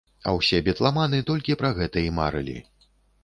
А 0.29 0.31
ўсе 0.37 0.61
бітламаны 0.67 1.19
толькі 1.27 1.57
пра 1.61 1.71
гэта 1.79 2.05
і 2.07 2.13
марылі. 2.21 2.57